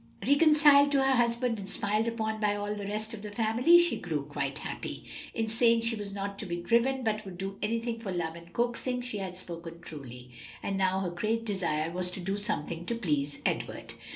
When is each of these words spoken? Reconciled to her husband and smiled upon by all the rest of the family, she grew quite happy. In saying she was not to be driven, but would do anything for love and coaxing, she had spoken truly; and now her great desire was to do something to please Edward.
Reconciled 0.25 0.91
to 0.93 1.03
her 1.03 1.11
husband 1.15 1.59
and 1.59 1.69
smiled 1.69 2.07
upon 2.07 2.39
by 2.41 2.55
all 2.55 2.73
the 2.73 2.87
rest 2.87 3.13
of 3.13 3.21
the 3.21 3.29
family, 3.29 3.77
she 3.77 3.99
grew 3.99 4.23
quite 4.23 4.57
happy. 4.57 5.05
In 5.35 5.47
saying 5.47 5.81
she 5.81 5.95
was 5.95 6.11
not 6.11 6.39
to 6.39 6.47
be 6.47 6.55
driven, 6.57 7.03
but 7.03 7.23
would 7.23 7.37
do 7.37 7.59
anything 7.61 7.99
for 7.99 8.11
love 8.11 8.33
and 8.33 8.51
coaxing, 8.51 9.03
she 9.03 9.19
had 9.19 9.37
spoken 9.37 9.79
truly; 9.79 10.31
and 10.63 10.75
now 10.75 11.01
her 11.01 11.11
great 11.11 11.45
desire 11.45 11.91
was 11.91 12.09
to 12.13 12.19
do 12.19 12.35
something 12.35 12.83
to 12.87 12.95
please 12.95 13.43
Edward. 13.45 13.93